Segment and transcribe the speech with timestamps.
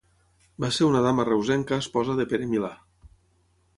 [0.63, 2.73] Va ser una dama reusenca esposa de Pere Milà.